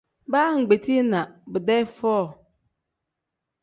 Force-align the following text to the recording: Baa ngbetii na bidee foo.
Baa 0.31 0.49
ngbetii 0.59 1.01
na 1.11 1.19
bidee 1.51 1.83
foo. 1.97 2.25